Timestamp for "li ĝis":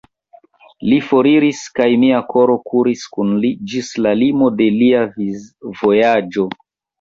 3.43-3.93